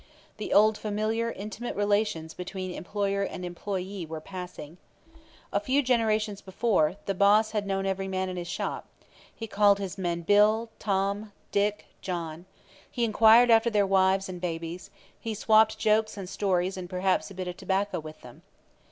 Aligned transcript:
The 0.37 0.51
old 0.51 0.79
familiar, 0.79 1.29
intimate 1.31 1.75
relations 1.75 2.33
between 2.33 2.73
employer 2.73 3.21
and 3.21 3.45
employee 3.45 4.03
were 4.03 4.19
passing. 4.19 4.79
A 5.53 5.59
few 5.59 5.83
generations 5.83 6.41
before, 6.41 6.95
the 7.05 7.13
boss 7.13 7.51
had 7.51 7.67
known 7.67 7.85
every 7.85 8.07
man 8.07 8.27
in 8.27 8.35
his 8.35 8.47
shop; 8.47 8.87
he 9.31 9.45
called 9.45 9.77
his 9.77 9.99
men 9.99 10.21
Bill, 10.23 10.71
Tom, 10.79 11.31
Dick, 11.51 11.85
John; 12.01 12.47
he 12.89 13.03
inquired 13.05 13.51
after 13.51 13.69
their 13.69 13.85
wives 13.85 14.27
and 14.27 14.41
babies; 14.41 14.89
he 15.19 15.35
swapped 15.35 15.77
jokes 15.77 16.17
and 16.17 16.27
stories 16.27 16.77
and 16.77 16.89
perhaps 16.89 17.29
a 17.29 17.35
bit 17.35 17.47
of 17.47 17.57
tobacco 17.57 17.99
with 17.99 18.21
them. 18.21 18.41